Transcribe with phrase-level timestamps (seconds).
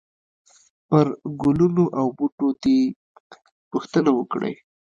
[0.87, 2.77] پرګلونو او پر بوټو دي،
[3.71, 4.55] پوښتنه وکړئ!!!